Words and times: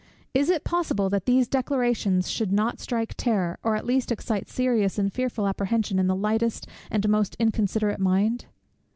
Is 0.33 0.49
it 0.49 0.63
possible 0.63 1.11
that 1.11 1.27
these 1.27 1.47
declarations 1.47 2.27
should 2.27 2.51
not 2.51 2.79
strike 2.79 3.13
terror, 3.17 3.59
or 3.61 3.75
at 3.75 3.85
least 3.85 4.11
excite 4.11 4.49
serious 4.49 4.97
and 4.97 5.13
fearful 5.13 5.47
apprehension 5.47 5.99
in 5.99 6.07
the 6.07 6.15
lightest 6.15 6.65
and 6.89 7.07
most 7.07 7.35
inconsiderate 7.37 7.99
mind? 7.99 8.47